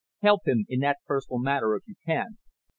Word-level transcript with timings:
Help 0.23 0.47
him 0.47 0.65
in 0.67 0.79
that 0.79 0.97
personal 1.05 1.37
matter 1.37 1.75
if 1.75 1.83
you 1.85 1.93
can. 2.07 2.39